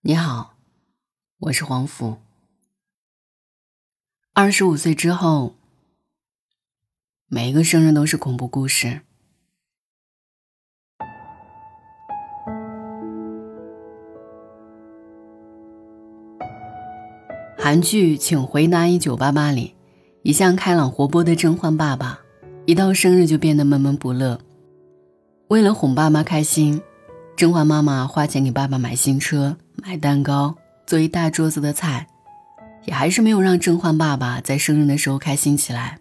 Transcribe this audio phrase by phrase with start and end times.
[0.00, 0.54] 你好，
[1.38, 2.18] 我是黄甫。
[4.32, 5.56] 二十五岁之后，
[7.26, 9.00] 每一个生日都是恐怖故事。
[17.58, 19.74] 韩剧《请回答一九八八》里，
[20.22, 22.20] 一向开朗活泼的甄嬛爸爸，
[22.66, 24.40] 一到生日就变得闷闷不乐。
[25.48, 26.80] 为了哄爸妈开心，
[27.36, 29.56] 甄嬛妈妈花钱给爸爸买新车。
[29.80, 30.56] 买蛋糕，
[30.86, 32.06] 做一大桌子的菜，
[32.84, 35.98] 也还是没有让甄嬛爸爸在生日的时候开心起来。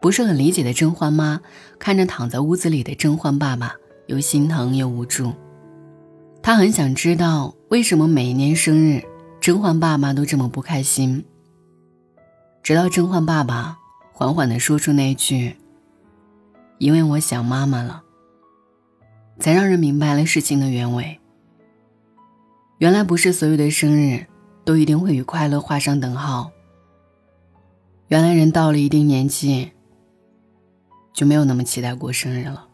[0.00, 1.40] 不是很理解的甄嬛妈
[1.78, 3.74] 看着躺在屋子里的甄嬛爸爸，
[4.06, 5.32] 又心疼又无助。
[6.42, 9.02] 她很想知道为什么每一年生日，
[9.40, 11.24] 甄嬛爸爸都这么不开心。
[12.62, 13.76] 直到甄嬛爸爸
[14.12, 15.56] 缓缓地说出那句
[16.78, 18.02] “因为我想妈妈了”，
[19.38, 21.20] 才让人明白了事情的原委。
[22.78, 24.24] 原来不是所有的生日
[24.64, 26.52] 都一定会与快乐画上等号。
[28.06, 29.72] 原来人到了一定年纪，
[31.12, 32.68] 就没有那么期待过生日了。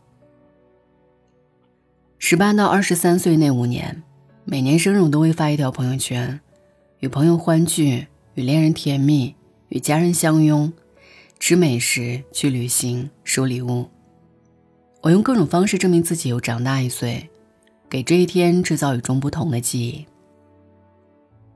[2.19, 4.03] 十八到二十三岁那五年，
[4.45, 6.39] 每年生日我都会发一条朋友圈，
[7.01, 9.35] 与朋友欢聚，与恋人甜蜜，
[9.71, 10.71] 与家人相拥，
[11.39, 13.89] 吃美食，去旅行，收礼物。
[15.01, 17.31] 我用各种方式证明自己又长大一岁。
[17.95, 20.05] 给这一天制造与众不同的记忆。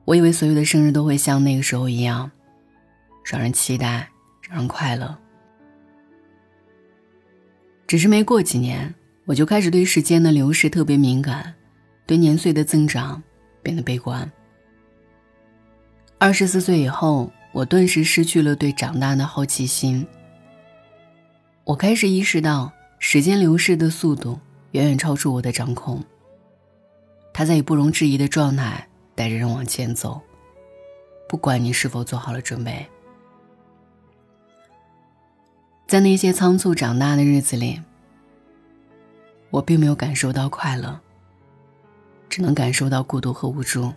[0.05, 2.31] 我以为所有的生日都会像那个时候一样，
[3.25, 4.09] 让人期待，
[4.47, 5.17] 让人快乐。
[7.85, 8.95] 只是没过几年，
[9.25, 11.53] 我就开始对时间的流逝特别敏感，
[12.05, 13.21] 对年岁的增长
[13.61, 14.31] 变得悲观。
[16.19, 20.07] 二十四岁以后，我顿时失去了对长大的好奇心。
[21.65, 24.39] 我开始意识到，时间流逝的速度
[24.71, 26.01] 远远超出我的掌控。
[27.39, 30.19] 他在以不容置疑的状态带着人往前走，
[31.25, 32.85] 不管你是否做好了准备。
[35.87, 37.81] 在那些仓促长大的日子里，
[39.51, 40.99] 我并没有感受到快乐，
[42.27, 43.93] 只能感受到孤独和无助。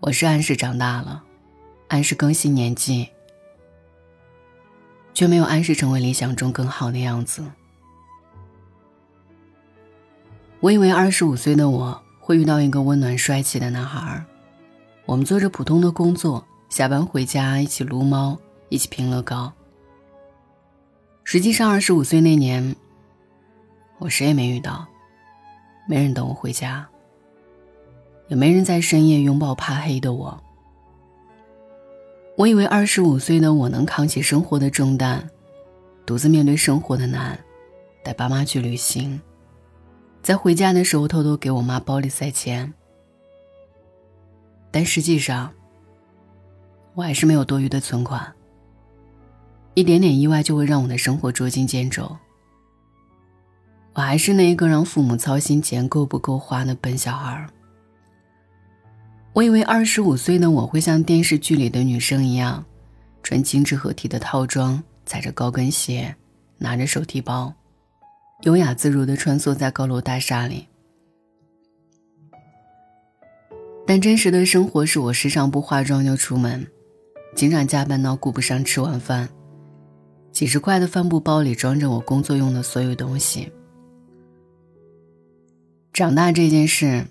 [0.00, 1.22] 我是按时长大了，
[1.88, 3.10] 按时更新年纪，
[5.12, 7.44] 却没有按时成为理想中更好的样子。
[10.66, 14.20] 我以为二十五岁的我会遇到一个温暖帅气的男孩，
[15.04, 18.36] 我们做着普通的工作，下班回家一起撸猫，
[18.68, 19.52] 一起拼乐高。
[21.22, 22.74] 实际上，二十五岁那年，
[23.98, 24.84] 我谁也没遇到，
[25.88, 26.84] 没人等我回家，
[28.26, 30.36] 也没人在深夜拥抱怕黑的我。
[32.36, 35.30] 我以为二十五岁的我能扛起生活的重担，
[36.04, 37.38] 独自面对生活的难，
[38.02, 39.20] 带爸妈去旅行。
[40.26, 42.74] 在回家的时候，偷偷给我妈包里塞钱，
[44.72, 45.52] 但实际上，
[46.94, 48.34] 我还是没有多余的存款。
[49.74, 52.16] 一点点意外就会让我的生活捉襟见肘。
[53.94, 57.46] 我还是那一个让父母操心钱够不够花的笨小孩。
[59.32, 62.64] 我以为二十五岁的我会像电视剧里的女生一样，
[63.22, 66.16] 穿精致合体的套装，踩着高跟鞋，
[66.58, 67.54] 拿着手提包。
[68.42, 70.68] 优雅自如地穿梭在高楼大厦里，
[73.86, 76.66] 但真实的生活是我时常不化妆就出门，
[77.34, 79.30] 经常加班到顾不上吃晚饭，
[80.32, 83.50] 几十块的帆布包里装着我工作用的所有东西。
[85.92, 87.06] 长大这件事，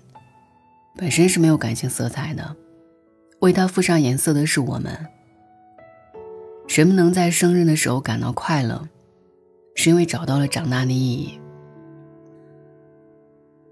[0.96, 2.54] 本身是没有感情色彩的，
[3.40, 5.06] 为它附上颜色的是我们。
[6.68, 8.88] 谁们能在生日的时候感到快乐？
[9.76, 11.38] 是因为找到了长大的意义，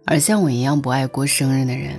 [0.04, 1.98] 而像我一样不爱过生日的人，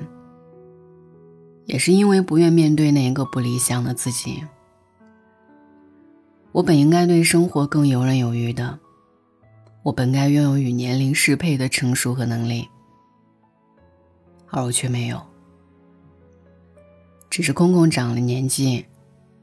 [1.65, 4.43] 也是因为不愿面对那一个不理想的自己。
[6.51, 8.79] 我本应该对生活更游刃有余的，
[9.83, 12.69] 我本该拥有与年龄适配的成熟和能力，
[14.51, 15.19] 而我却没有，
[17.29, 18.85] 只是空空长了年纪，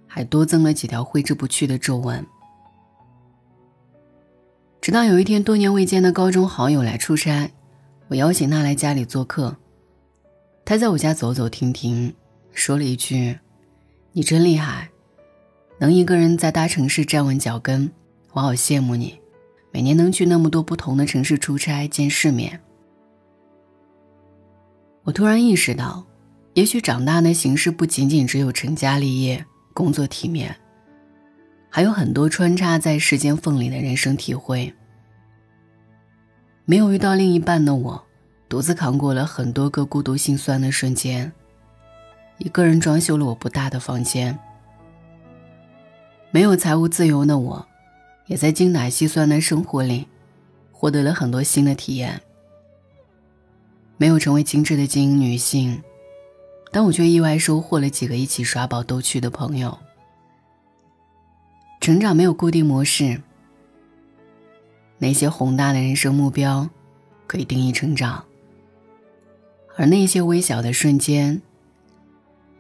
[0.07, 2.25] 还多增了几条挥之不去的皱纹。
[4.83, 7.49] 直到有一天，多年未见的高中好友来出差，
[8.09, 9.57] 我邀请他来家里做客。
[10.65, 12.13] 他在我家走走停停，
[12.53, 13.39] 说了一句
[14.11, 14.91] ：“你真厉害，
[15.79, 17.89] 能一个人在大城市站稳脚跟，
[18.33, 19.21] 我好羡慕你。
[19.71, 22.59] 每年能去那么多不同的城市出差见世面。”
[25.05, 26.05] 我突然意识到，
[26.55, 30.57] 也许长大的形式不仅仅只有成家立业、工作体面。
[31.75, 34.71] 还有很多穿插在时间缝里的人生体会。
[36.67, 38.05] 没有遇到另一半的我，
[38.47, 41.33] 独自扛过了很多个孤独心酸的瞬间，
[42.37, 44.39] 一个人装修了我不大的房间。
[46.31, 47.67] 没有财务自由的我，
[48.27, 50.07] 也在精打细算的生活里，
[50.73, 52.21] 获得了很多新的体验。
[53.97, 55.83] 没有成为精致的精英女性，
[56.71, 59.79] 但我却意外收获了几个一起耍宝逗趣的朋友。
[61.83, 63.21] 成长没有固定模式，
[64.99, 66.71] 那些宏大的人生目标，
[67.27, 68.25] 可以定义成长。
[69.75, 71.43] 而那些微小的瞬间，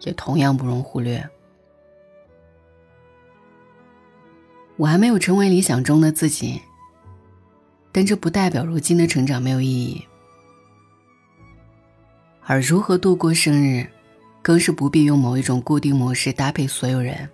[0.00, 1.24] 也同样不容忽略。
[4.76, 6.60] 我还没有成为理想中的自己，
[7.92, 10.04] 但这不代表如今的成长没有意义。
[12.42, 13.86] 而如何度过生日，
[14.42, 17.30] 更是不必用某一种固定模式搭配所有人。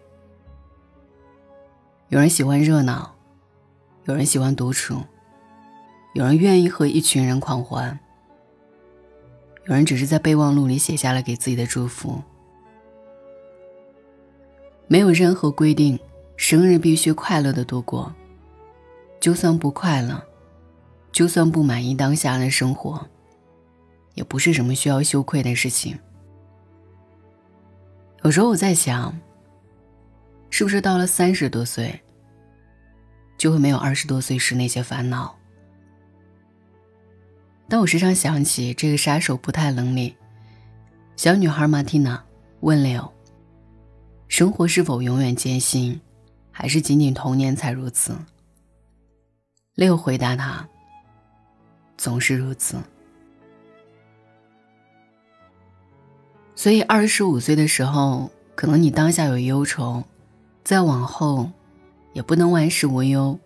[2.10, 3.14] 有人喜欢热闹，
[4.06, 5.02] 有人喜欢独处，
[6.14, 7.98] 有人愿意和一群人狂欢。
[9.66, 12.22] 有人只是在备忘录里写下了给自己的祝福，
[14.86, 16.00] 没有任何规定，
[16.34, 18.14] 生日必须快乐的度过。
[19.20, 20.24] 就算不快乐，
[21.12, 23.06] 就算不满意当下的生活，
[24.14, 25.98] 也不是什么需要羞愧的事情。
[28.22, 29.14] 有时候我在想，
[30.50, 32.00] 是不是到了三十多岁，
[33.36, 35.36] 就会没有二十多岁时那些烦恼？
[37.68, 40.16] 但我时常想起这个杀手不太冷里，
[41.16, 42.24] 小女孩马蒂娜
[42.60, 43.12] 问柳
[44.26, 46.00] ：“生活是否永远艰辛，
[46.50, 48.16] 还是仅仅童年才如此？”
[49.76, 50.66] 六回答他
[51.98, 52.76] ：“总是如此。”
[56.56, 60.02] 所以，二十五岁的时候，可能你当下有忧愁，
[60.68, 61.50] 再往后，
[62.12, 63.40] 也不能万事无忧。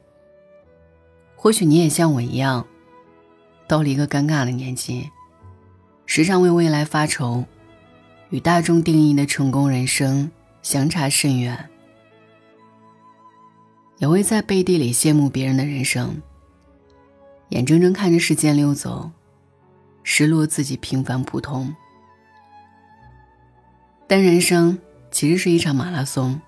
[1.37, 2.67] 或许你也像我一样。
[3.69, 5.09] 到了一个尴尬的年纪，
[6.05, 7.45] 时常为未来发愁，
[8.31, 10.33] 与大众定义的成功人生
[10.63, 11.71] 相差甚远，
[13.99, 16.21] 也会在背地里羡慕别人的人生，
[17.51, 19.13] 眼睁睁看着时间溜走，
[20.03, 21.73] 失落自己平凡普通。
[24.09, 24.77] 但人生
[25.13, 26.41] 其实是一场马拉松，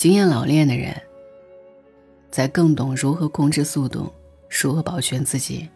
[0.00, 0.98] 经验老练的人，
[2.30, 4.10] 才更懂如何控制速度，
[4.48, 5.68] 如何保全自己。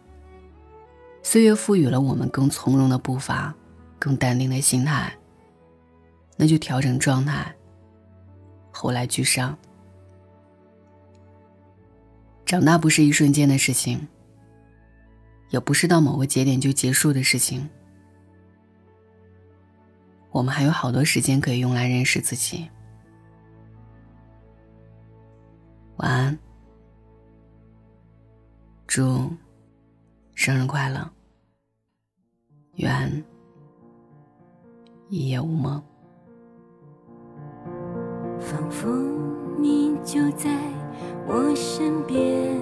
[1.23, 3.55] 岁月赋予了我们更从容的步伐，
[3.99, 5.13] 更淡定的心态。
[6.39, 7.55] 那就调整状态，
[8.71, 9.55] 后来居上。
[12.47, 14.09] 长大不是一瞬间的事情，
[15.51, 17.69] 也不是到某个节点就结束的事情。
[20.31, 22.71] 我们还有好多时间可以用来认识自己。
[25.99, 26.39] 晚安，
[28.85, 29.31] 祝
[30.35, 31.09] 生日快乐。
[32.75, 33.25] 愿
[35.09, 35.81] 一夜无梦。
[38.41, 38.89] 仿佛
[39.61, 40.59] 你就在
[41.29, 42.61] 我身边，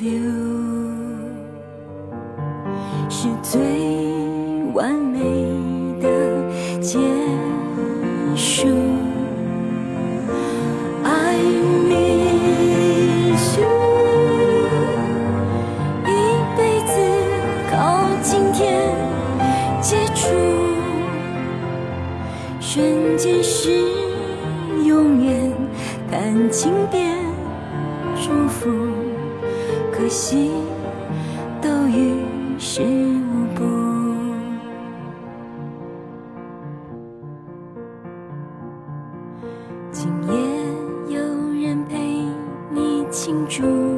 [0.00, 0.10] 流
[3.08, 3.60] 是最
[4.72, 5.18] 完美
[6.00, 7.00] 的结
[8.36, 8.68] 束。
[11.02, 11.36] 爱
[11.88, 13.60] 迷失
[16.06, 16.06] 一
[16.56, 16.94] 辈子，
[17.68, 18.94] 靠今天
[19.80, 20.28] 接触，
[22.60, 23.80] 瞬间是
[24.84, 25.52] 永远，
[26.08, 27.07] 感情变。
[30.08, 30.50] 心
[31.60, 32.14] 都于
[32.58, 33.64] 事无补
[39.92, 41.20] 今夜有
[41.60, 41.98] 人陪
[42.70, 43.97] 你庆祝。